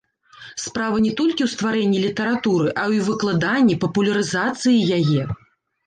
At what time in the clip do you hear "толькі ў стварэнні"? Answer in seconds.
1.19-1.99